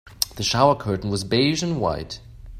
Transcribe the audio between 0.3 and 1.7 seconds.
The shower curtain is beige